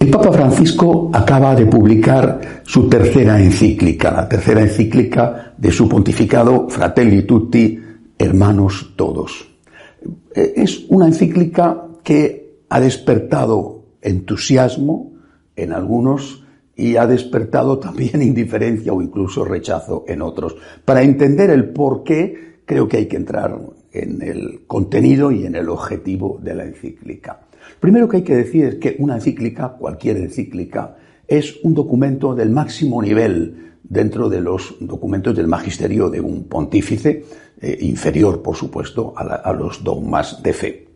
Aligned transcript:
El 0.00 0.08
Papa 0.08 0.32
Francisco 0.32 1.10
acaba 1.12 1.54
de 1.54 1.66
publicar 1.66 2.62
su 2.64 2.88
tercera 2.88 3.38
encíclica, 3.38 4.10
la 4.10 4.26
tercera 4.26 4.62
encíclica 4.62 5.52
de 5.58 5.70
su 5.70 5.86
pontificado 5.90 6.70
Fratelli 6.70 7.24
Tutti, 7.24 7.78
Hermanos 8.18 8.94
Todos. 8.96 9.46
Eh, 10.34 10.54
es 10.56 10.86
una 10.88 11.06
encíclica 11.06 11.86
que 12.02 12.62
ha 12.70 12.80
despertado 12.80 13.84
entusiasmo 14.00 15.12
en 15.54 15.74
algunos 15.74 16.44
y 16.74 16.96
ha 16.96 17.06
despertado 17.06 17.78
también 17.78 18.22
indiferencia 18.22 18.94
o 18.94 19.02
incluso 19.02 19.44
rechazo 19.44 20.06
en 20.08 20.22
otros. 20.22 20.56
Para 20.82 21.02
entender 21.02 21.50
el 21.50 21.68
por 21.68 22.04
qué, 22.04 22.62
creo 22.64 22.88
que 22.88 22.96
hay 22.96 23.06
que 23.06 23.16
entrar 23.16 23.54
en 23.92 24.22
el 24.22 24.62
contenido 24.66 25.30
y 25.30 25.44
en 25.44 25.56
el 25.56 25.68
objetivo 25.68 26.40
de 26.42 26.54
la 26.54 26.64
encíclica. 26.64 27.49
Primero 27.78 28.08
que 28.08 28.18
hay 28.18 28.22
que 28.22 28.36
decir 28.36 28.64
es 28.64 28.74
que 28.76 28.96
una 28.98 29.16
encíclica, 29.16 29.70
cualquier 29.70 30.16
encíclica, 30.18 30.96
es 31.26 31.60
un 31.62 31.74
documento 31.74 32.34
del 32.34 32.50
máximo 32.50 33.00
nivel 33.00 33.74
dentro 33.82 34.28
de 34.28 34.40
los 34.40 34.76
documentos 34.80 35.34
del 35.34 35.48
magisterio 35.48 36.10
de 36.10 36.20
un 36.20 36.44
pontífice, 36.44 37.24
eh, 37.60 37.78
inferior, 37.80 38.42
por 38.42 38.56
supuesto, 38.56 39.12
a, 39.16 39.52
los 39.52 39.84
dogmas 39.84 40.42
de 40.42 40.52
fe, 40.52 40.88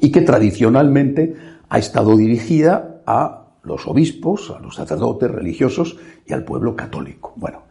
y 0.00 0.10
que 0.10 0.22
tradicionalmente 0.22 1.34
ha 1.68 1.78
estado 1.78 2.16
dirigida 2.16 3.02
a 3.06 3.54
los 3.62 3.86
obispos, 3.86 4.50
a 4.50 4.60
los 4.60 4.74
sacerdotes 4.74 5.30
religiosos 5.30 5.96
y 6.26 6.32
al 6.32 6.44
pueblo 6.44 6.74
católico. 6.74 7.32
Bueno, 7.36 7.62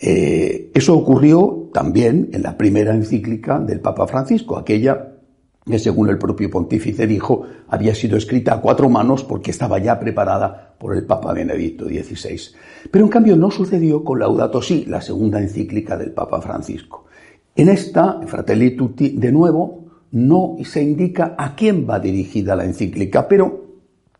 eh, 0.00 0.70
eso 0.74 0.96
ocurrió 0.96 1.70
también 1.72 2.30
en 2.32 2.42
la 2.42 2.56
primera 2.56 2.94
encíclica 2.94 3.58
del 3.60 3.80
Papa 3.80 4.06
Francisco, 4.06 4.58
aquella 4.58 5.13
que 5.66 5.78
según 5.78 6.10
el 6.10 6.18
propio 6.18 6.50
pontífice 6.50 7.06
dijo, 7.06 7.46
había 7.68 7.94
sido 7.94 8.18
escrita 8.18 8.54
a 8.54 8.60
cuatro 8.60 8.90
manos 8.90 9.24
porque 9.24 9.50
estaba 9.50 9.78
ya 9.78 9.98
preparada 9.98 10.74
por 10.78 10.94
el 10.94 11.04
Papa 11.04 11.32
Benedicto 11.32 11.86
XVI. 11.86 12.54
Pero 12.90 13.04
en 13.04 13.10
cambio 13.10 13.36
no 13.36 13.50
sucedió 13.50 14.04
con 14.04 14.18
Laudato 14.18 14.60
Si, 14.60 14.84
la 14.84 15.00
segunda 15.00 15.40
encíclica 15.40 15.96
del 15.96 16.12
Papa 16.12 16.42
Francisco. 16.42 17.06
En 17.56 17.68
esta, 17.68 18.20
Fratelli 18.26 18.76
Tutti, 18.76 19.10
de 19.10 19.32
nuevo, 19.32 19.84
no 20.12 20.56
se 20.64 20.82
indica 20.82 21.34
a 21.38 21.54
quién 21.56 21.88
va 21.88 21.98
dirigida 21.98 22.56
la 22.56 22.64
encíclica, 22.64 23.26
pero 23.26 23.64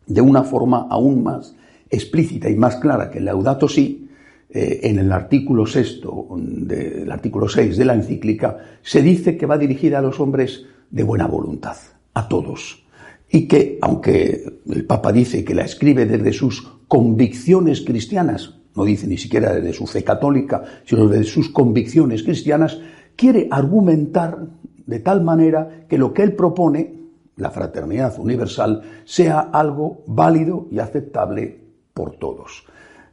de 0.07 0.21
una 0.21 0.43
forma 0.43 0.87
aún 0.89 1.23
más 1.23 1.55
explícita 1.89 2.49
y 2.49 2.55
más 2.55 2.77
clara 2.77 3.11
que 3.11 3.19
Laudato 3.19 3.67
Si, 3.67 4.09
eh, 4.49 4.79
en 4.83 4.99
el 4.99 5.11
artículo 5.11 5.65
sexto 5.65 6.27
del 6.37 7.11
artículo 7.11 7.47
6 7.47 7.77
de 7.77 7.85
la 7.85 7.93
encíclica, 7.93 8.57
se 8.81 9.01
dice 9.01 9.37
que 9.37 9.45
va 9.45 9.57
dirigida 9.57 9.99
a 9.99 10.01
los 10.01 10.19
hombres 10.19 10.65
de 10.95 11.03
buena 11.03 11.27
voluntad, 11.27 11.75
a 12.13 12.27
todos. 12.29 12.81
Y 13.29 13.49
que, 13.49 13.77
aunque 13.81 14.61
el 14.69 14.85
Papa 14.85 15.11
dice 15.11 15.43
que 15.43 15.53
la 15.53 15.65
escribe 15.65 16.05
desde 16.05 16.31
sus 16.31 16.61
convicciones 16.87 17.81
cristianas, 17.81 18.55
no 18.75 18.85
dice 18.85 19.05
ni 19.05 19.17
siquiera 19.17 19.53
desde 19.53 19.73
su 19.73 19.87
fe 19.87 20.05
católica, 20.05 20.63
sino 20.85 21.07
desde 21.09 21.25
sus 21.25 21.49
convicciones 21.49 22.23
cristianas, 22.23 22.79
quiere 23.17 23.49
argumentar 23.51 24.47
de 24.85 24.99
tal 24.99 25.21
manera 25.21 25.85
que 25.89 25.97
lo 25.97 26.13
que 26.13 26.23
él 26.23 26.33
propone, 26.33 26.93
la 27.35 27.51
fraternidad 27.51 28.17
universal, 28.17 28.81
sea 29.03 29.39
algo 29.39 30.03
válido 30.07 30.67
y 30.71 30.79
aceptable 30.79 31.59
por 31.93 32.15
todos. 32.15 32.63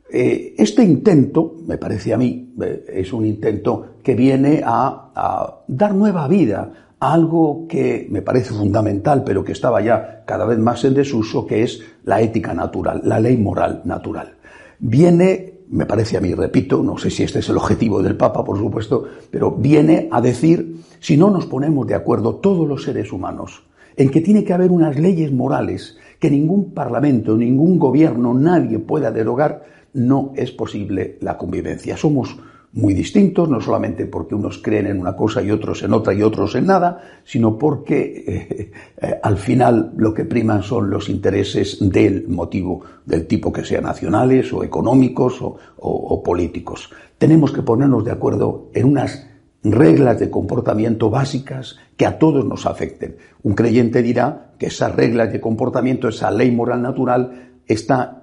Eh, 0.09 0.55
este 0.57 0.85
intento, 0.85 1.57
me 1.67 1.79
parece 1.79 2.15
a 2.15 2.19
mí, 2.19 2.55
eh, 2.63 2.85
es 2.93 3.13
un 3.13 3.27
intento 3.27 3.97
que 4.05 4.15
viene 4.15 4.63
a, 4.65 5.11
a 5.17 5.65
dar 5.67 5.95
nueva 5.97 6.29
vida 6.29 6.92
algo 7.03 7.67
que 7.69 8.07
me 8.11 8.23
parece 8.23 8.55
fundamental, 8.55 9.25
pero 9.25 9.43
que 9.45 9.51
estaba 9.51 9.81
ya 9.81 10.23
cada 10.25 10.45
vez 10.45 10.61
más 10.61 10.85
en 10.85 10.95
desuso, 10.95 11.45
que 11.49 11.65
es 11.65 11.83
la 12.05 12.21
ética 12.21 12.55
natural, 12.55 13.03
la 13.05 13.19
ley 13.19 13.37
moral 13.37 13.83
natural. 13.85 14.37
Viene, 14.79 15.55
me 15.71 15.85
parece 15.85 16.17
a 16.17 16.21
mí, 16.21 16.33
repito, 16.33 16.81
no 16.81 16.97
sé 16.99 17.11
si 17.11 17.25
este 17.25 17.41
es 17.41 17.49
el 17.49 17.57
objetivo 17.57 18.01
del 18.05 18.17
Papa, 18.17 18.45
por 18.45 18.57
supuesto, 18.57 19.05
pero 19.33 19.51
viene 19.51 20.09
a 20.13 20.21
decir, 20.21 20.77
si 21.01 21.17
no 21.17 21.29
nos 21.29 21.47
ponemos 21.47 21.89
de 21.89 21.97
acuerdo 21.97 22.37
todos 22.37 22.69
los 22.69 22.85
seres 22.85 23.13
humanos, 23.13 23.65
en 23.97 24.09
que 24.09 24.21
tiene 24.21 24.45
que 24.45 24.53
haber 24.53 24.71
unas 24.71 24.97
leyes 24.97 25.33
morales 25.33 25.99
que 26.21 26.31
ningún 26.31 26.71
parlamento, 26.71 27.37
ningún 27.37 27.81
gobierno, 27.81 28.33
nadie 28.33 28.79
pueda 28.79 29.11
derogar, 29.11 29.65
no 29.93 30.33
es 30.37 30.53
posible 30.53 31.19
la 31.21 31.37
convivencia. 31.37 31.97
Somos 31.97 32.37
muy 32.75 32.95
distintos, 32.95 33.49
no 33.49 33.61
solamente 33.61 34.07
porque 34.07 34.35
unos 34.35 34.59
creen 34.59 34.87
en 34.87 35.01
una 35.01 35.15
cosa 35.15 35.43
y 35.43 35.51
otros 35.51 35.83
en 35.83 35.93
otra 35.93 36.15
y 36.15 36.23
otros 36.23 36.55
en 36.55 36.67
nada, 36.67 37.21
sino 37.25 37.59
porque 37.59 38.25
eh, 38.27 38.73
eh, 38.97 39.21
al 39.23 39.37
final 39.37 39.93
lo 39.97 40.15
que 40.15 40.25
priman 40.25 40.63
son 40.63 40.89
los 40.89 41.09
intereses 41.11 41.79
del 41.81 42.29
motivo, 42.29 42.83
del 43.05 43.27
tipo 43.27 43.53
que 43.53 43.65
sea 43.65 43.81
nacionales 43.83 44.53
o 44.53 44.65
económicos 44.65 45.43
o, 45.43 45.59
o 45.79 46.23
políticos. 46.23 46.91
Tenemos 47.19 47.53
que 47.53 47.63
ponernos 47.63 48.05
de 48.05 48.13
acuerdo 48.13 48.71
en 48.73 48.87
unas 48.87 49.29
reglas 49.63 50.19
de 50.19 50.31
comportamiento 50.31 51.11
básicas 51.11 51.77
que 51.97 52.07
a 52.07 52.19
todos 52.19 52.45
nos 52.45 52.67
afecten. 52.67 53.17
Un 53.43 53.55
creyente 53.55 54.03
dirá 54.03 54.53
que 54.59 54.67
esas 54.67 54.95
reglas 54.95 55.33
de 55.33 55.41
comportamiento, 55.41 56.09
esa 56.09 56.31
ley 56.31 56.51
moral 56.51 56.83
natural, 56.83 57.53
está 57.67 58.22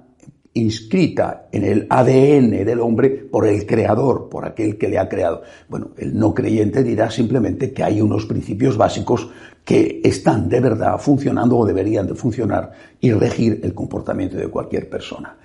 inscrita 0.54 1.48
en 1.52 1.64
el 1.64 1.88
ADN 1.90 2.66
del 2.66 2.80
hombre 2.80 3.10
por 3.10 3.48
el 3.48 3.66
creador, 3.66 4.30
por 4.30 4.46
aquel 4.46 4.78
que 4.78 4.90
le 4.90 4.98
ha 4.98 5.08
creado. 5.08 5.44
Bueno, 5.68 5.92
el 5.98 6.18
no 6.18 6.34
creyente 6.34 6.84
dirá 6.84 7.12
simplemente 7.12 7.72
que 7.72 7.84
hay 7.84 8.02
unos 8.02 8.26
principios 8.26 8.76
básicos 8.78 9.30
que 9.64 10.02
están 10.04 10.50
de 10.50 10.60
verdad 10.60 10.98
funcionando 10.98 11.58
o 11.58 11.66
deberían 11.66 12.08
de 12.08 12.16
funcionar 12.16 12.72
y 13.00 13.12
regir 13.12 13.60
el 13.64 13.74
comportamiento 13.74 14.38
de 14.38 14.48
cualquier 14.48 14.90
persona. 14.90 15.38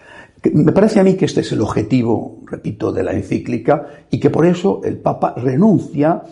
Me 0.52 0.72
parece 0.72 1.00
a 1.00 1.04
mí 1.04 1.14
que 1.14 1.24
este 1.24 1.40
es 1.40 1.52
el 1.52 1.60
objetivo, 1.60 2.40
repito, 2.46 2.92
de 2.92 3.02
la 3.02 3.12
encíclica 3.12 3.86
y 4.10 4.18
que 4.18 4.30
por 4.30 4.46
eso 4.46 4.80
el 4.84 4.98
Papa 4.98 5.34
renuncia 5.36 6.22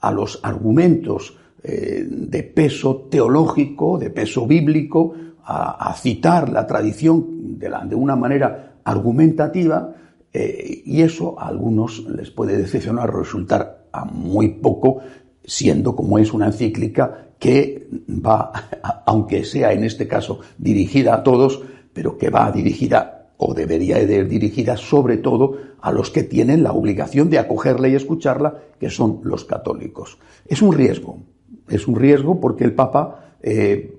a 0.00 0.12
los 0.12 0.40
argumentos 0.42 1.36
eh, 1.62 2.06
de 2.08 2.42
peso 2.44 3.08
teológico, 3.10 3.98
de 3.98 4.10
peso 4.10 4.46
bíblico, 4.46 5.14
a, 5.50 5.94
citar 5.94 6.50
la 6.50 6.66
tradición 6.66 7.58
de, 7.58 7.72
de 7.86 7.94
una 7.94 8.16
manera 8.16 8.74
argumentativa 8.84 9.94
eh, 10.32 10.82
y 10.84 11.00
eso 11.00 11.40
a 11.40 11.48
algunos 11.48 12.04
les 12.04 12.30
puede 12.30 12.58
decepcionar, 12.58 13.14
resultar 13.14 13.86
a 13.90 14.04
muy 14.04 14.48
poco, 14.48 15.00
siendo 15.42 15.96
como 15.96 16.18
es 16.18 16.34
una 16.34 16.46
encíclica 16.46 17.28
que 17.38 17.88
va, 18.08 18.52
aunque 19.06 19.44
sea 19.44 19.72
en 19.72 19.84
este 19.84 20.06
caso 20.06 20.40
dirigida 20.58 21.14
a 21.14 21.22
todos, 21.22 21.62
pero 21.94 22.18
que 22.18 22.28
va 22.28 22.52
dirigida 22.52 23.30
o 23.38 23.54
debería 23.54 24.02
ir 24.02 24.28
dirigida 24.28 24.76
sobre 24.76 25.16
todo 25.16 25.56
a 25.80 25.92
los 25.92 26.10
que 26.10 26.24
tienen 26.24 26.62
la 26.62 26.72
obligación 26.72 27.30
de 27.30 27.38
acogerla 27.38 27.88
y 27.88 27.94
escucharla, 27.94 28.58
que 28.78 28.90
son 28.90 29.20
los 29.22 29.46
católicos. 29.46 30.18
Es 30.46 30.60
un 30.60 30.74
riesgo, 30.74 31.20
es 31.68 31.88
un 31.88 31.96
riesgo 31.96 32.38
porque 32.38 32.64
el 32.64 32.74
Papa 32.74 33.36
eh, 33.40 33.97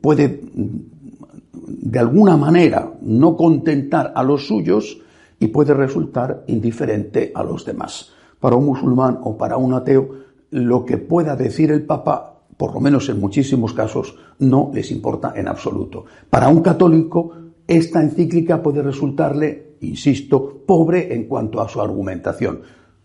puede 0.00 0.40
de 1.68 1.98
alguna 1.98 2.36
manera 2.36 2.92
no 3.02 3.36
contentar 3.36 4.12
a 4.14 4.22
los 4.22 4.46
suyos 4.46 4.98
y 5.38 5.48
puede 5.48 5.74
resultar 5.74 6.44
indiferente 6.46 7.32
a 7.34 7.42
los 7.42 7.64
demás. 7.64 8.12
Para 8.40 8.56
un 8.56 8.66
musulmán 8.66 9.18
o 9.22 9.36
para 9.36 9.56
un 9.56 9.74
ateo, 9.74 10.10
lo 10.50 10.84
que 10.84 10.96
pueda 10.98 11.36
decir 11.36 11.70
el 11.70 11.84
Papa, 11.84 12.40
por 12.56 12.74
lo 12.74 12.80
menos 12.80 13.08
en 13.08 13.20
muchísimos 13.20 13.72
casos, 13.72 14.16
no 14.38 14.70
les 14.72 14.90
importa 14.90 15.32
en 15.36 15.48
absoluto. 15.48 16.06
Para 16.30 16.48
un 16.48 16.60
católico, 16.60 17.32
esta 17.66 18.02
encíclica 18.02 18.62
puede 18.62 18.82
resultarle, 18.82 19.76
insisto, 19.80 20.62
pobre 20.66 21.14
en 21.14 21.24
cuanto 21.24 21.60
a 21.60 21.68
su 21.68 21.80
argumentación. 21.80 22.62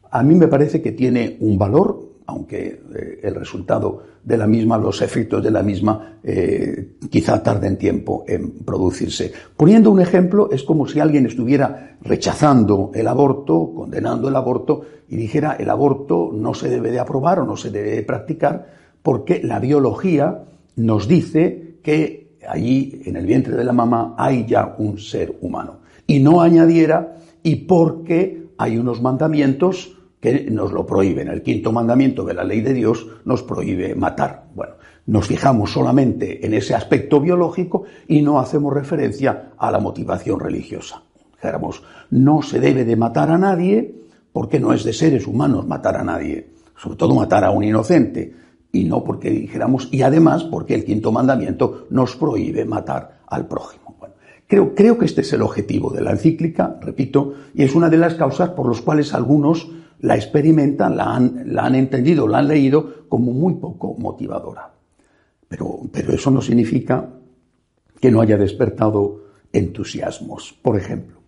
A 0.10 0.24
mí 0.24 0.36
me 0.36 0.48
parece 0.48 0.82
que 0.82 0.92
tiene 0.92 1.38
un 1.42 1.58
valor, 1.58 2.13
aunque 2.26 2.82
eh, 2.96 3.20
el 3.24 3.36
resultado 3.36 4.04
de 4.24 4.38
la 4.38 4.48
misma, 4.48 4.78
los 4.78 5.02
efectos 5.02 5.44
de 5.44 5.52
la 5.52 5.62
misma, 5.62 6.20
eh, 6.24 6.96
quizá 7.10 7.44
tarden 7.44 7.78
tiempo 7.78 8.24
en 8.28 8.52
producirse. 8.64 9.32
Poniendo 9.58 9.92
un 9.92 10.00
ejemplo, 10.00 10.50
es 10.52 10.64
como 10.64 10.88
si 10.88 11.00
alguien 11.00 11.26
estuviera 11.26 11.98
rechazando 12.02 12.92
el 12.94 13.08
aborto, 13.08 13.72
condenando 13.76 14.30
el 14.30 14.36
aborto, 14.36 14.82
y 15.10 15.16
dijera 15.18 15.58
el 15.60 15.70
aborto 15.70 16.32
no 16.34 16.54
se 16.54 16.70
debe 16.70 16.92
de 16.92 17.00
aprobar 17.00 17.40
o 17.40 17.46
no 17.46 17.58
se 17.58 17.70
debe 17.70 17.92
de 17.92 18.04
practicar, 18.04 18.68
porque 19.02 19.42
la 19.44 19.60
biología 19.60 20.44
nos 20.78 21.08
dice 21.08 21.76
que 21.84 22.38
allí, 22.48 23.02
en 23.06 23.18
el 23.18 23.26
vientre 23.26 23.56
de 23.56 23.64
la 23.64 23.74
mamá, 23.74 24.16
hay 24.18 24.46
ya 24.46 24.76
un 24.78 24.98
ser 24.98 25.36
humano. 25.42 25.80
Y 26.08 26.20
no 26.20 26.42
añadiera, 26.42 27.18
y 27.44 27.56
porque 27.56 28.48
hay 28.58 28.78
unos 28.78 29.02
mandamientos 29.02 29.98
que 30.24 30.50
nos 30.50 30.72
lo 30.72 30.86
prohíben. 30.86 31.28
El 31.28 31.42
quinto 31.42 31.74
mandamiento 31.74 32.24
de 32.24 32.34
la 32.34 32.46
ley 32.46 32.62
de 32.62 32.74
Dios 32.74 33.06
nos 33.26 33.44
prohíbe 33.44 33.94
matar. 33.94 34.46
Bueno, 34.56 34.76
nos 35.06 35.28
fijamos 35.28 35.74
solamente 35.74 36.46
en 36.46 36.54
ese 36.54 36.74
aspecto 36.74 37.20
biológico 37.20 37.84
y 38.08 38.22
no 38.22 38.40
hacemos 38.40 38.74
referencia 38.74 39.50
a 39.58 39.70
la 39.70 39.80
motivación 39.80 40.40
religiosa. 40.40 41.04
Dijéramos, 41.34 41.84
no 42.12 42.42
se 42.42 42.62
debe 42.62 42.86
de 42.86 42.96
matar 42.96 43.32
a 43.32 43.38
nadie 43.38 43.96
porque 44.32 44.62
no 44.62 44.72
es 44.72 44.86
de 44.86 44.94
seres 44.94 45.28
humanos 45.28 45.68
matar 45.68 45.98
a 45.98 46.06
nadie, 46.06 46.52
sobre 46.78 46.96
todo 46.96 47.16
matar 47.16 47.44
a 47.44 47.52
un 47.52 47.66
inocente, 47.66 48.34
y 48.72 48.86
no 48.86 49.04
porque 49.04 49.30
dijéramos, 49.30 49.90
y 49.92 50.04
además 50.04 50.46
porque 50.46 50.74
el 50.74 50.86
quinto 50.86 51.12
mandamiento 51.12 51.88
nos 51.90 52.16
prohíbe 52.16 52.64
matar 52.64 53.20
al 53.28 53.46
prójimo. 53.46 53.98
Bueno, 54.00 54.16
Creo, 54.48 54.74
creo 54.74 54.98
que 54.98 55.06
este 55.06 55.20
es 55.20 55.34
el 55.34 55.42
objetivo 55.42 55.92
de 55.92 56.02
la 56.02 56.12
encíclica, 56.12 56.78
repito, 56.80 57.34
y 57.54 57.64
es 57.64 57.76
una 57.76 57.90
de 57.90 57.98
las 57.98 58.14
causas 58.14 58.52
por 58.52 58.70
las 58.70 58.80
cuales 58.80 59.14
algunos 59.14 59.70
la 60.04 60.16
experimentan, 60.16 60.98
la 60.98 61.16
han, 61.16 61.44
la 61.48 61.66
han 61.66 61.76
entendido, 61.76 62.28
la 62.28 62.40
han 62.40 62.50
leído 62.50 63.08
como 63.08 63.32
muy 63.32 63.54
poco 63.54 63.96
motivadora. 63.98 64.74
Pero, 65.48 65.80
pero 65.92 66.14
eso 66.14 66.30
no 66.30 66.42
significa 66.42 67.10
que 68.02 68.12
no 68.12 68.20
haya 68.20 68.38
despertado 68.38 69.22
entusiasmos. 69.54 70.54
Por 70.62 70.78
ejemplo, 70.78 71.20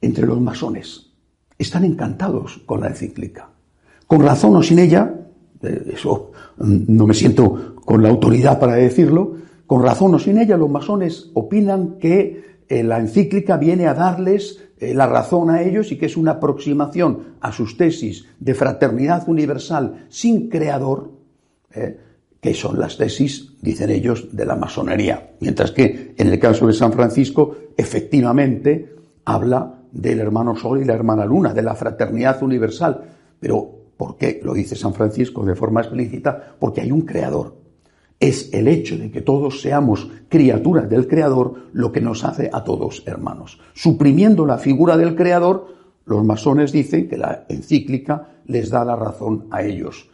entre 0.00 0.24
los 0.24 0.40
masones 0.40 1.10
están 1.58 1.84
encantados 1.84 2.62
con 2.64 2.80
la 2.80 2.88
encíclica. 2.88 3.48
Con 4.06 4.22
razón 4.22 4.54
o 4.54 4.62
sin 4.62 4.78
ella, 4.78 5.12
eh, 5.60 5.92
eso 5.94 6.30
mm, 6.58 6.84
no 6.86 7.08
me 7.08 7.14
siento 7.14 7.74
con 7.74 8.04
la 8.04 8.10
autoridad 8.10 8.60
para 8.60 8.74
decirlo, 8.74 9.34
con 9.66 9.82
razón 9.82 10.14
o 10.14 10.20
sin 10.20 10.38
ella, 10.38 10.56
los 10.56 10.70
masones 10.70 11.30
opinan 11.34 11.98
que 11.98 12.60
eh, 12.68 12.84
la 12.84 12.98
encíclica 13.00 13.56
viene 13.56 13.88
a 13.88 13.94
darles 13.94 14.60
la 14.92 15.06
razón 15.06 15.50
a 15.50 15.62
ellos 15.62 15.92
y 15.92 15.96
que 15.96 16.06
es 16.06 16.16
una 16.16 16.32
aproximación 16.32 17.36
a 17.40 17.52
sus 17.52 17.76
tesis 17.76 18.26
de 18.40 18.54
fraternidad 18.54 19.28
universal 19.28 20.06
sin 20.08 20.48
creador, 20.48 21.12
que 22.40 22.54
son 22.54 22.78
las 22.78 22.98
tesis, 22.98 23.54
dicen 23.62 23.90
ellos, 23.90 24.28
de 24.32 24.44
la 24.44 24.56
masonería. 24.56 25.30
Mientras 25.40 25.70
que 25.70 26.14
en 26.16 26.28
el 26.28 26.38
caso 26.38 26.66
de 26.66 26.72
San 26.72 26.92
Francisco, 26.92 27.56
efectivamente, 27.76 28.94
habla 29.24 29.78
del 29.90 30.20
hermano 30.20 30.56
Sol 30.56 30.82
y 30.82 30.84
la 30.84 30.94
hermana 30.94 31.24
Luna, 31.24 31.54
de 31.54 31.62
la 31.62 31.74
fraternidad 31.74 32.42
universal. 32.42 33.02
Pero, 33.40 33.70
¿por 33.96 34.16
qué 34.16 34.40
lo 34.42 34.52
dice 34.52 34.74
San 34.74 34.92
Francisco 34.92 35.44
de 35.44 35.54
forma 35.54 35.80
explícita? 35.80 36.56
Porque 36.58 36.80
hay 36.80 36.90
un 36.90 37.02
creador. 37.02 37.63
Es 38.20 38.52
el 38.52 38.68
hecho 38.68 38.96
de 38.96 39.10
que 39.10 39.20
todos 39.20 39.60
seamos 39.60 40.08
criaturas 40.28 40.88
del 40.88 41.06
creador 41.08 41.54
lo 41.72 41.92
que 41.92 42.00
nos 42.00 42.24
hace 42.24 42.48
a 42.52 42.64
todos 42.64 43.02
hermanos. 43.06 43.58
Suprimiendo 43.74 44.46
la 44.46 44.58
figura 44.58 44.96
del 44.96 45.14
creador, 45.14 45.66
los 46.06 46.24
masones 46.24 46.72
dicen 46.72 47.08
que 47.08 47.16
la 47.16 47.44
encíclica 47.48 48.40
les 48.46 48.70
da 48.70 48.84
la 48.84 48.96
razón 48.96 49.46
a 49.50 49.62
ellos. 49.62 50.08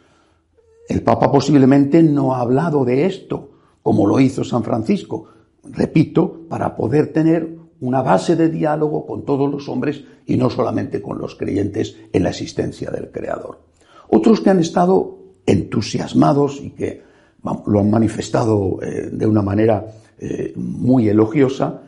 El 0.87 1.03
Papa 1.03 1.31
posiblemente 1.31 2.03
no 2.03 2.33
ha 2.33 2.41
hablado 2.41 2.83
de 2.83 3.05
esto, 3.05 3.51
como 3.81 4.07
lo 4.07 4.19
hizo 4.19 4.43
San 4.43 4.63
Francisco, 4.63 5.27
repito, 5.63 6.41
para 6.49 6.75
poder 6.75 7.13
tener 7.13 7.57
una 7.79 8.01
base 8.01 8.35
de 8.35 8.49
diálogo 8.49 9.05
con 9.05 9.25
todos 9.25 9.51
los 9.51 9.67
hombres 9.67 10.03
y 10.25 10.37
no 10.37 10.49
solamente 10.49 11.01
con 11.01 11.17
los 11.17 11.35
creyentes 11.35 11.97
en 12.13 12.23
la 12.23 12.29
existencia 12.29 12.91
del 12.91 13.11
Creador. 13.11 13.59
Otros 14.09 14.41
que 14.41 14.49
han 14.49 14.59
estado 14.59 15.17
entusiasmados 15.45 16.61
y 16.61 16.71
que 16.71 17.03
lo 17.43 17.79
han 17.79 17.89
manifestado 17.89 18.79
eh, 18.81 19.09
de 19.11 19.25
una 19.25 19.41
manera 19.41 19.85
eh, 20.17 20.53
muy 20.55 21.09
elogiosa 21.09 21.81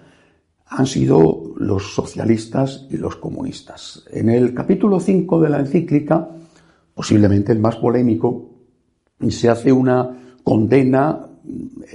han 0.76 0.88
sido 0.88 1.54
los 1.58 1.94
socialistas 1.94 2.88
y 2.90 2.98
los 2.98 3.18
comunistas. 3.18 4.06
En 4.12 4.30
el 4.30 4.56
capítulo 4.56 5.00
5 5.00 5.42
de 5.42 5.50
la 5.50 5.60
encíclica, 5.60 6.28
posiblemente 6.96 7.52
el 7.52 7.60
más 7.60 7.76
polémico, 7.76 8.50
se 9.30 9.50
hace 9.50 9.72
una 9.72 10.18
condena 10.44 11.28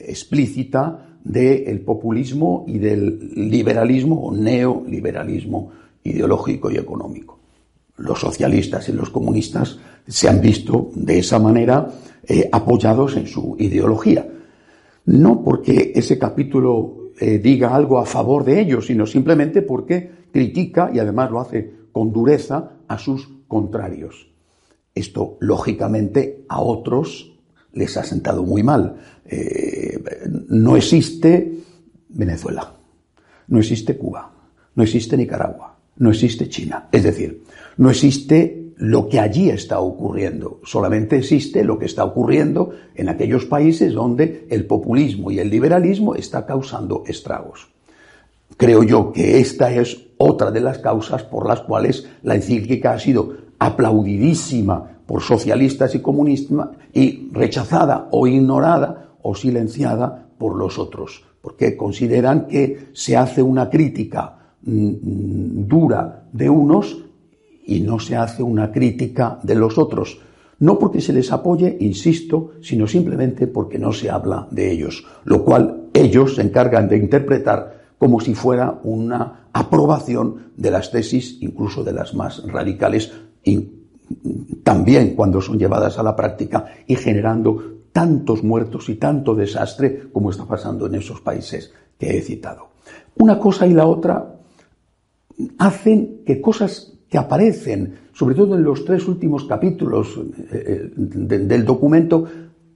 explícita 0.06 1.19
del 1.25 1.81
populismo 1.81 2.64
y 2.69 2.78
del 2.78 3.32
liberalismo 3.34 4.26
o 4.26 4.32
neoliberalismo 4.32 5.72
ideológico 6.05 6.70
y 6.70 6.76
económico. 6.76 7.38
Los 7.96 8.20
socialistas 8.20 8.88
y 8.88 8.93
los 8.93 9.10
comunistas 9.10 9.78
se 10.08 10.28
han 10.28 10.40
visto 10.40 10.90
de 10.94 11.19
esa 11.19 11.38
manera 11.38 11.88
eh, 12.26 12.49
apoyados 12.50 13.16
en 13.16 13.26
su 13.26 13.56
ideología. 13.58 14.26
No 15.05 15.43
porque 15.43 15.93
ese 15.94 16.19
capítulo 16.19 17.12
eh, 17.20 17.38
diga 17.38 17.75
algo 17.75 17.99
a 17.99 18.06
favor 18.06 18.44
de 18.44 18.60
ellos, 18.60 18.87
sino 18.87 19.06
simplemente 19.06 19.62
porque 19.62 20.10
critica 20.32 20.90
y 20.93 20.99
además 20.99 21.31
lo 21.31 21.40
hace 21.40 21.72
con 21.93 22.12
dureza 22.12 22.72
a 22.87 22.99
sus 22.99 23.28
contrarios. 23.46 24.31
Esto, 24.94 25.37
lógicamente, 25.40 26.44
a 26.49 26.60
otros 26.60 27.32
les 27.72 27.96
ha 27.96 28.05
sentado 28.05 28.43
muy 28.43 28.62
mal. 28.62 28.96
Eh, 29.25 29.99
no 30.49 30.76
existe 30.76 31.58
Venezuela, 32.08 32.75
no 33.49 33.58
existe 33.58 33.96
Cuba, 33.96 34.32
no 34.75 34.82
existe 34.82 35.16
Nicaragua, 35.16 35.76
no 35.96 36.10
existe 36.10 36.49
China. 36.49 36.88
Es 36.90 37.02
decir, 37.05 37.44
no 37.76 37.90
existe 37.90 38.57
lo 38.78 39.08
que 39.08 39.19
allí 39.19 39.50
está 39.50 39.80
ocurriendo, 39.80 40.60
solamente 40.62 41.16
existe 41.16 41.64
lo 41.64 41.78
que 41.78 41.86
está 41.86 42.04
ocurriendo 42.04 42.70
en 42.94 43.08
aquellos 43.08 43.44
países 43.44 43.92
donde 43.92 44.46
el 44.50 44.66
populismo 44.66 45.32
y 45.32 45.40
el 45.40 45.50
liberalismo 45.50 46.14
está 46.14 46.46
causando 46.46 47.02
estragos. 47.06 47.69
Creo 48.56 48.84
yo 48.84 49.12
que 49.12 49.40
esta 49.40 49.72
es 49.72 50.06
otra 50.16 50.52
de 50.52 50.60
las 50.60 50.78
causas 50.78 51.25
por 51.25 51.46
las 51.46 51.60
cuales 51.60 52.06
la 52.22 52.36
encíclica 52.36 52.92
ha 52.92 52.98
sido 53.00 53.34
aplaudidísima 53.58 54.98
por 55.06 55.22
socialistas 55.22 55.96
y 55.96 56.00
comunistas 56.00 56.69
y 56.92 57.31
rechazada 57.32 58.08
o 58.12 58.28
ignorada 58.28 59.08
o 59.22 59.34
silenciada 59.34 60.28
por 60.38 60.56
los 60.56 60.78
otros, 60.78 61.24
porque 61.40 61.76
consideran 61.76 62.46
que 62.46 62.90
se 62.92 63.16
hace 63.16 63.42
una 63.42 63.69
crítica 63.69 64.38
mm, 64.62 65.66
dura 65.66 66.24
de 66.32 66.48
unos 66.48 67.07
y 67.69 67.81
no 67.81 68.00
se 68.00 68.17
hace 68.17 68.43
una 68.43 68.73
crítica 68.73 69.38
de 69.43 69.55
los 69.55 69.79
otros. 69.79 70.19
No 70.59 70.79
porque 70.79 71.00
se 71.00 71.12
les 71.12 71.31
apoye, 71.31 71.76
insisto, 71.81 72.53
sino 72.62 72.87
simplemente 72.87 73.47
porque 73.47 73.79
no 73.79 73.93
se 73.93 74.11
habla 74.11 74.49
de 74.50 74.73
ellos, 74.73 75.05
lo 75.25 75.44
cual 75.44 75.88
ellos 75.93 76.35
se 76.35 76.43
encargan 76.43 76.88
de 76.88 76.97
interpretar 76.97 77.79
como 77.99 78.20
si 78.20 78.35
fuera 78.35 78.81
una 78.85 79.49
aprobación 79.53 80.53
de 80.56 80.70
las 80.70 80.91
tesis, 80.91 81.37
incluso 81.41 81.85
de 81.85 81.93
las 81.93 82.15
más 82.15 82.43
radicales, 82.47 83.12
también 84.62 85.15
cuando 85.15 85.41
son 85.41 85.59
llevadas 85.59 85.99
a 85.99 86.03
la 86.03 86.17
práctica 86.17 86.67
y 86.87 86.97
generando 86.97 87.81
tantos 87.93 88.43
muertos 88.43 88.88
y 88.88 88.94
tanto 88.94 89.35
desastre 89.35 90.09
como 90.11 90.31
está 90.31 90.47
pasando 90.47 90.87
en 90.87 90.94
esos 90.94 91.20
países 91.20 91.73
que 91.99 92.17
he 92.17 92.23
citado. 92.23 92.69
Una 93.17 93.38
cosa 93.38 93.67
y 93.67 93.75
la 93.75 93.87
otra 93.87 94.37
hacen 95.59 96.23
que 96.25 96.41
cosas 96.41 96.97
que 97.08 97.19
aparecen, 97.19 97.94
sobre 98.12 98.34
todo 98.34 98.56
en 98.56 98.62
los 98.62 98.84
tres 98.84 99.06
últimos 99.08 99.44
capítulos 99.44 100.19
eh, 100.52 100.90
eh, 100.93 100.93
del 100.96 101.64
documento, 101.64 102.25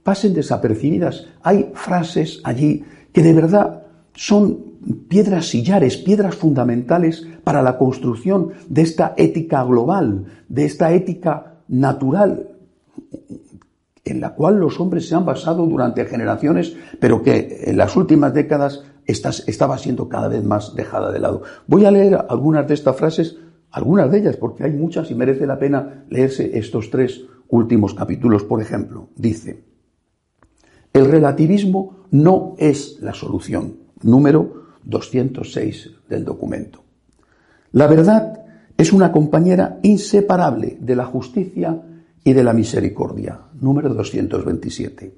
pasen 0.03 0.33
desapercibidas. 0.33 1.27
Hay 1.41 1.71
frases 1.73 2.41
allí 2.43 2.83
que 3.11 3.21
de 3.21 3.33
verdad 3.33 3.83
son 4.13 4.73
piedras 5.07 5.47
sillares, 5.47 5.97
piedras 5.97 6.35
fundamentales 6.35 7.25
para 7.43 7.61
la 7.61 7.77
construcción 7.77 8.51
de 8.67 8.81
esta 8.81 9.13
ética 9.17 9.63
global, 9.63 10.25
de 10.49 10.65
esta 10.65 10.93
ética 10.93 11.59
natural 11.67 12.49
en 14.05 14.19
la 14.19 14.33
cual 14.33 14.57
los 14.57 14.79
hombres 14.79 15.07
se 15.07 15.15
han 15.15 15.25
basado 15.25 15.65
durante 15.65 16.05
generaciones, 16.05 16.75
pero 16.99 17.23
que 17.23 17.63
en 17.65 17.77
las 17.77 17.95
últimas 17.95 18.33
décadas 18.33 18.83
estaba 19.05 19.77
siendo 19.77 20.07
cada 20.09 20.27
vez 20.27 20.43
más 20.43 20.75
dejada 20.75 21.11
de 21.11 21.19
lado. 21.19 21.43
Voy 21.67 21.85
a 21.85 21.91
leer 21.91 22.25
algunas 22.29 22.67
de 22.67 22.73
estas 22.73 22.95
frases, 22.95 23.37
algunas 23.73 24.09
de 24.11 24.19
ellas, 24.19 24.37
porque 24.37 24.63
hay 24.63 24.71
muchas 24.71 25.09
y 25.11 25.15
merece 25.15 25.47
la 25.47 25.59
pena 25.59 26.05
leerse 26.09 26.57
estos 26.57 26.89
tres 26.89 27.25
últimos 27.49 27.93
capítulos. 27.95 28.43
Por 28.43 28.61
ejemplo, 28.61 29.09
dice, 29.15 29.63
el 30.93 31.05
relativismo 31.05 32.05
no 32.11 32.55
es 32.59 32.99
la 33.01 33.13
solución. 33.13 33.77
Número 34.03 34.65
206 34.83 35.89
del 36.07 36.23
documento. 36.23 36.83
La 37.71 37.87
verdad 37.87 38.45
es 38.77 38.93
una 38.93 39.11
compañera 39.11 39.79
inseparable 39.81 40.77
de 40.79 40.95
la 40.95 41.05
justicia 41.05 41.81
y 42.23 42.33
de 42.33 42.43
la 42.43 42.53
misericordia. 42.53 43.39
Número 43.59 43.93
227. 43.95 45.15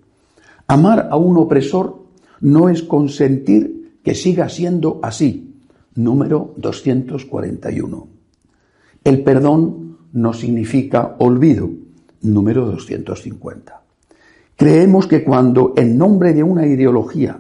Amar 0.67 1.09
a 1.11 1.17
un 1.17 1.37
opresor 1.37 2.05
no 2.39 2.69
es 2.69 2.83
consentir 2.83 3.99
que 4.01 4.15
siga 4.15 4.47
siendo 4.47 5.01
así. 5.03 5.55
Número 5.95 6.53
241. 6.55 8.14
El 9.05 9.21
perdón 9.21 9.99
no 10.13 10.33
significa 10.33 11.15
olvido. 11.19 11.69
Número 12.23 12.65
250. 12.65 13.83
Creemos 14.55 15.05
que 15.05 15.23
cuando 15.23 15.73
en 15.77 15.95
nombre 15.95 16.33
de 16.33 16.41
una 16.41 16.65
ideología 16.65 17.39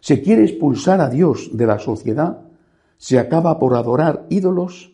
se 0.00 0.20
quiere 0.20 0.42
expulsar 0.42 1.00
a 1.00 1.08
Dios 1.08 1.50
de 1.52 1.66
la 1.66 1.78
sociedad, 1.78 2.40
se 2.96 3.20
acaba 3.20 3.60
por 3.60 3.76
adorar 3.76 4.26
ídolos 4.28 4.90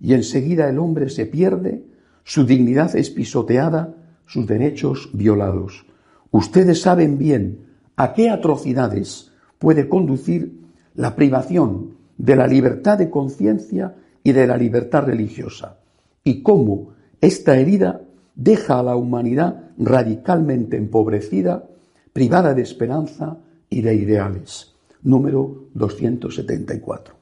y 0.00 0.14
enseguida 0.14 0.68
el 0.68 0.78
hombre 0.78 1.10
se 1.10 1.26
pierde, 1.26 1.82
su 2.22 2.46
dignidad 2.46 2.94
es 2.94 3.10
pisoteada, 3.10 3.96
sus 4.26 4.46
derechos 4.46 5.10
violados. 5.12 5.86
Ustedes 6.30 6.82
saben 6.82 7.18
bien 7.18 7.66
a 7.96 8.14
qué 8.14 8.30
atrocidades 8.30 9.32
puede 9.58 9.88
conducir 9.88 10.56
la 10.94 11.16
privación 11.16 11.96
de 12.16 12.36
la 12.36 12.46
libertad 12.46 12.96
de 12.96 13.10
conciencia 13.10 13.96
y 14.28 14.32
de 14.32 14.46
la 14.46 14.58
libertad 14.58 15.04
religiosa, 15.04 15.78
y 16.22 16.42
cómo 16.42 16.90
esta 17.18 17.56
herida 17.56 18.02
deja 18.34 18.78
a 18.78 18.82
la 18.82 18.94
humanidad 18.94 19.70
radicalmente 19.78 20.76
empobrecida, 20.76 21.64
privada 22.12 22.52
de 22.52 22.60
esperanza 22.60 23.38
y 23.70 23.80
de 23.80 23.94
ideales. 23.94 24.74
número 25.02 25.68
274. 25.72 27.14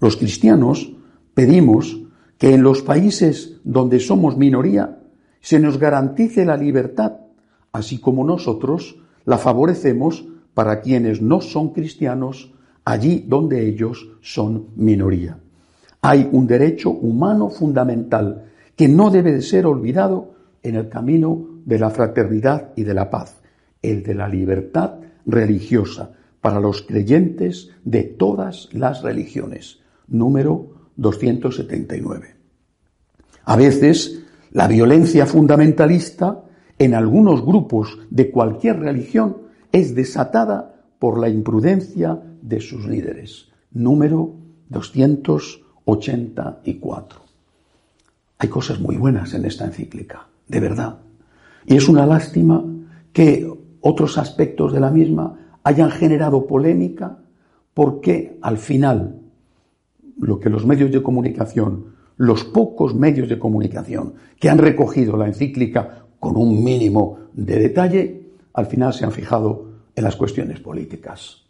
Los 0.00 0.16
cristianos 0.16 0.90
pedimos 1.34 2.00
que 2.38 2.54
en 2.54 2.62
los 2.62 2.80
países 2.80 3.60
donde 3.62 4.00
somos 4.00 4.38
minoría 4.38 5.00
se 5.42 5.60
nos 5.60 5.76
garantice 5.78 6.46
la 6.46 6.56
libertad, 6.56 7.12
así 7.72 7.98
como 7.98 8.24
nosotros 8.24 8.96
la 9.26 9.36
favorecemos 9.36 10.24
para 10.54 10.80
quienes 10.80 11.20
no 11.20 11.42
son 11.42 11.74
cristianos 11.74 12.54
allí 12.86 13.22
donde 13.28 13.68
ellos 13.68 14.08
son 14.22 14.68
minoría. 14.76 15.43
Hay 16.06 16.28
un 16.32 16.46
derecho 16.46 16.90
humano 16.90 17.48
fundamental 17.48 18.44
que 18.76 18.88
no 18.88 19.08
debe 19.08 19.32
de 19.32 19.40
ser 19.40 19.64
olvidado 19.64 20.34
en 20.62 20.74
el 20.74 20.90
camino 20.90 21.62
de 21.64 21.78
la 21.78 21.88
fraternidad 21.88 22.72
y 22.76 22.82
de 22.82 22.92
la 22.92 23.08
paz, 23.08 23.40
el 23.80 24.02
de 24.02 24.14
la 24.14 24.28
libertad 24.28 24.96
religiosa 25.24 26.12
para 26.42 26.60
los 26.60 26.82
creyentes 26.82 27.70
de 27.84 28.02
todas 28.02 28.68
las 28.74 29.02
religiones. 29.02 29.80
Número 30.06 30.90
279. 30.96 32.34
A 33.46 33.56
veces, 33.56 34.24
la 34.50 34.68
violencia 34.68 35.24
fundamentalista 35.24 36.44
en 36.78 36.92
algunos 36.92 37.42
grupos 37.46 37.98
de 38.10 38.30
cualquier 38.30 38.78
religión 38.78 39.38
es 39.72 39.94
desatada 39.94 40.82
por 40.98 41.18
la 41.18 41.30
imprudencia 41.30 42.20
de 42.42 42.60
sus 42.60 42.86
líderes. 42.86 43.46
Número 43.72 44.34
284. 45.86 47.20
Hay 48.38 48.48
cosas 48.48 48.80
muy 48.80 48.96
buenas 48.96 49.34
en 49.34 49.44
esta 49.44 49.64
encíclica, 49.64 50.26
de 50.48 50.60
verdad. 50.60 50.98
Y 51.66 51.76
es 51.76 51.88
una 51.88 52.06
lástima 52.06 52.62
que 53.12 53.50
otros 53.80 54.18
aspectos 54.18 54.72
de 54.72 54.80
la 54.80 54.90
misma 54.90 55.38
hayan 55.62 55.90
generado 55.90 56.46
polémica 56.46 57.18
porque 57.72 58.38
al 58.40 58.58
final 58.58 59.20
lo 60.18 60.38
que 60.38 60.50
los 60.50 60.64
medios 60.64 60.92
de 60.92 61.02
comunicación, 61.02 61.94
los 62.16 62.44
pocos 62.44 62.94
medios 62.94 63.28
de 63.28 63.38
comunicación 63.38 64.14
que 64.38 64.48
han 64.48 64.58
recogido 64.58 65.16
la 65.16 65.26
encíclica 65.26 66.04
con 66.20 66.36
un 66.36 66.62
mínimo 66.62 67.18
de 67.32 67.58
detalle, 67.58 68.22
al 68.52 68.66
final 68.66 68.92
se 68.92 69.04
han 69.04 69.12
fijado 69.12 69.66
en 69.94 70.04
las 70.04 70.16
cuestiones 70.16 70.60
políticas, 70.60 71.42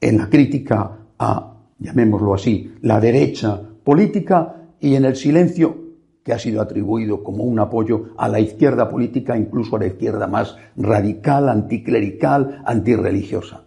en 0.00 0.18
la 0.18 0.28
crítica 0.28 0.98
a, 1.18 1.51
llamémoslo 1.82 2.34
así, 2.34 2.74
la 2.82 3.00
derecha 3.00 3.60
política 3.84 4.56
y 4.80 4.94
en 4.94 5.04
el 5.04 5.16
silencio 5.16 5.82
que 6.22 6.32
ha 6.32 6.38
sido 6.38 6.60
atribuido 6.62 7.24
como 7.24 7.44
un 7.44 7.58
apoyo 7.58 8.10
a 8.16 8.28
la 8.28 8.38
izquierda 8.38 8.88
política, 8.88 9.36
incluso 9.36 9.76
a 9.76 9.80
la 9.80 9.86
izquierda 9.86 10.26
más 10.26 10.56
radical, 10.76 11.48
anticlerical, 11.48 12.62
antirreligiosa. 12.64 13.64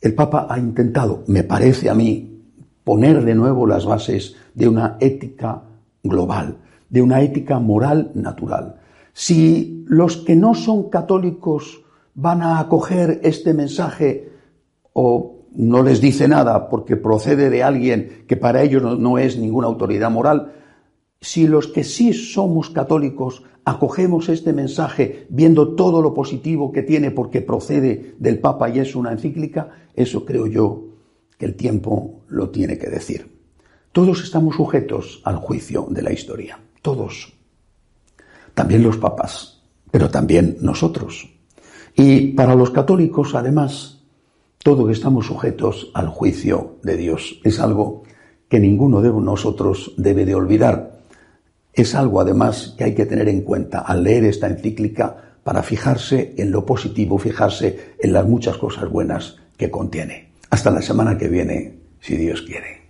El 0.00 0.14
Papa 0.14 0.46
ha 0.48 0.58
intentado, 0.58 1.24
me 1.26 1.42
parece 1.42 1.90
a 1.90 1.94
mí, 1.94 2.42
poner 2.84 3.24
de 3.24 3.34
nuevo 3.34 3.66
las 3.66 3.86
bases 3.86 4.36
de 4.54 4.68
una 4.68 4.96
ética 5.00 5.62
global, 6.02 6.58
de 6.88 7.02
una 7.02 7.22
ética 7.22 7.58
moral 7.58 8.12
natural. 8.14 8.76
Si 9.12 9.84
los 9.86 10.18
que 10.18 10.36
no 10.36 10.54
son 10.54 10.90
católicos 10.90 11.82
van 12.14 12.42
a 12.42 12.60
acoger 12.60 13.20
este 13.24 13.54
mensaje 13.54 14.30
o 14.92 15.33
no 15.54 15.82
les 15.82 16.00
dice 16.00 16.28
nada 16.28 16.68
porque 16.68 16.96
procede 16.96 17.50
de 17.50 17.62
alguien 17.62 18.24
que 18.26 18.36
para 18.36 18.62
ellos 18.62 18.98
no, 18.98 19.18
es 19.18 19.38
ninguna 19.38 19.68
autoridad 19.68 20.10
moral, 20.10 20.52
si 21.20 21.46
los 21.46 21.68
que 21.68 21.84
sí 21.84 22.12
somos 22.12 22.70
católicos 22.70 23.42
acogemos 23.64 24.28
este 24.28 24.52
mensaje 24.52 25.26
viendo 25.30 25.74
todo 25.74 26.02
lo 26.02 26.12
positivo 26.12 26.70
que 26.70 26.82
tiene 26.82 27.10
porque 27.10 27.40
procede 27.40 28.14
del 28.18 28.38
Papa 28.38 28.68
y 28.68 28.80
es 28.80 28.94
una 28.94 29.12
encíclica, 29.12 29.70
eso 29.94 30.24
creo 30.24 30.46
yo 30.46 30.84
que 31.38 31.46
el 31.46 31.54
tiempo 31.54 32.22
lo 32.28 32.50
tiene 32.50 32.76
que 32.76 32.88
decir. 32.88 33.32
Todos 33.92 34.22
estamos 34.22 34.56
sujetos 34.56 35.22
al 35.24 35.36
juicio 35.36 35.86
de 35.88 36.02
la 36.02 36.12
historia, 36.12 36.58
todos. 36.82 37.32
También 38.52 38.82
los 38.82 38.98
papas, 38.98 39.62
pero 39.90 40.10
también 40.10 40.58
nosotros. 40.60 41.30
Y 41.94 42.32
para 42.32 42.54
los 42.54 42.70
católicos, 42.70 43.34
además, 43.34 43.93
todos 44.64 44.90
estamos 44.90 45.26
sujetos 45.26 45.90
al 45.92 46.08
juicio 46.08 46.78
de 46.82 46.96
Dios. 46.96 47.38
Es 47.44 47.60
algo 47.60 48.02
que 48.48 48.58
ninguno 48.58 49.02
de 49.02 49.10
nosotros 49.10 49.92
debe 49.98 50.24
de 50.24 50.34
olvidar. 50.34 51.00
Es 51.74 51.94
algo, 51.94 52.18
además, 52.18 52.74
que 52.78 52.84
hay 52.84 52.94
que 52.94 53.04
tener 53.04 53.28
en 53.28 53.42
cuenta 53.42 53.80
al 53.80 54.02
leer 54.02 54.24
esta 54.24 54.46
encíclica 54.46 55.34
para 55.44 55.62
fijarse 55.62 56.32
en 56.38 56.50
lo 56.50 56.64
positivo, 56.64 57.18
fijarse 57.18 57.94
en 58.00 58.14
las 58.14 58.26
muchas 58.26 58.56
cosas 58.56 58.88
buenas 58.88 59.36
que 59.58 59.70
contiene. 59.70 60.30
Hasta 60.48 60.70
la 60.70 60.80
semana 60.80 61.18
que 61.18 61.28
viene, 61.28 61.74
si 62.00 62.16
Dios 62.16 62.40
quiere. 62.40 62.83